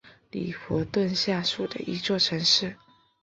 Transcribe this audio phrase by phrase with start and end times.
[0.31, 2.75] 里弗顿下属的一座城市。